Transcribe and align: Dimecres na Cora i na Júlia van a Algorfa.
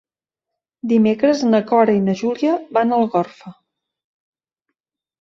Dimecres 0.93 1.43
na 1.51 1.61
Cora 1.73 1.95
i 1.99 2.03
na 2.07 2.17
Júlia 2.23 2.57
van 2.81 2.97
a 2.97 3.01
Algorfa. 3.05 3.57